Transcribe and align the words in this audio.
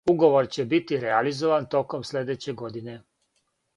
Уговор 0.11 0.47
ће 0.55 0.63
бити 0.71 0.99
реализован 1.03 1.67
током 1.75 2.07
следеће 2.13 2.57
године. 2.63 2.97